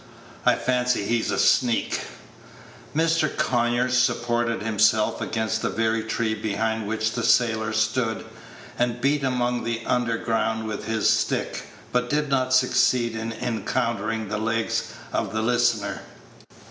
I 0.47 0.55
fancy 0.55 1.03
he's 1.05 1.29
a 1.29 1.37
sneak." 1.37 2.01
Mr. 2.95 3.37
Conyers 3.37 3.95
supported 3.95 4.63
himself 4.63 5.21
against 5.21 5.61
the 5.61 5.69
very 5.69 6.03
tree 6.03 6.33
behind 6.33 6.87
which 6.87 7.11
the 7.11 7.21
sailor 7.23 7.71
stood, 7.71 8.25
and 8.79 8.99
beat 8.99 9.23
among 9.23 9.63
the 9.63 9.83
undergrowth 9.85 10.63
with 10.63 10.85
his 10.85 11.07
stick, 11.07 11.67
but 11.91 12.09
did 12.09 12.29
not 12.29 12.51
succeed 12.51 13.15
in 13.15 13.31
encountering 13.31 14.27
the 14.27 14.39
legs 14.39 14.85
of 15.13 15.33
the 15.33 15.43
listener. 15.43 16.01